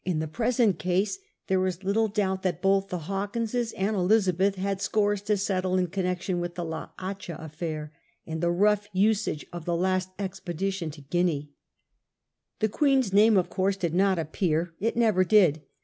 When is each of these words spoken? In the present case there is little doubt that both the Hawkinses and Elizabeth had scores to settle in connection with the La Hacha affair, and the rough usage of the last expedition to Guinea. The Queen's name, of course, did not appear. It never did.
In 0.03 0.17
the 0.17 0.27
present 0.27 0.79
case 0.79 1.19
there 1.45 1.63
is 1.67 1.83
little 1.83 2.07
doubt 2.07 2.41
that 2.41 2.59
both 2.59 2.89
the 2.89 3.01
Hawkinses 3.01 3.71
and 3.73 3.95
Elizabeth 3.95 4.55
had 4.55 4.81
scores 4.81 5.21
to 5.21 5.37
settle 5.37 5.77
in 5.77 5.85
connection 5.85 6.39
with 6.39 6.55
the 6.55 6.65
La 6.65 6.89
Hacha 6.97 7.35
affair, 7.39 7.93
and 8.25 8.41
the 8.41 8.49
rough 8.49 8.87
usage 8.93 9.45
of 9.53 9.65
the 9.65 9.75
last 9.75 10.09
expedition 10.17 10.89
to 10.89 11.01
Guinea. 11.01 11.51
The 12.61 12.69
Queen's 12.69 13.13
name, 13.13 13.37
of 13.37 13.51
course, 13.51 13.77
did 13.77 13.93
not 13.93 14.17
appear. 14.17 14.73
It 14.79 14.97
never 14.97 15.23
did. 15.23 15.61